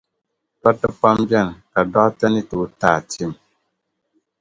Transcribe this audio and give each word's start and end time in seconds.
Dɔriti 0.61 0.87
pam 0.99 1.17
beni 1.29 1.51
ka 1.71 1.79
dokta 1.93 2.25
ni 2.33 2.41
tooi 2.49 2.67
t’a 2.79 2.91
tim. 3.09 3.31